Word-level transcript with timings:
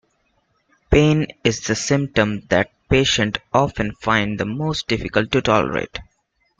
Pain 0.89 1.27
is 1.43 1.59
the 1.59 1.75
symptom 1.75 2.39
that 2.49 2.71
patients 2.89 3.39
often 3.53 3.93
find 3.93 4.39
the 4.39 4.47
most 4.47 4.87
difficult 4.87 5.31
to 5.31 5.43
tolerate. 5.43 5.99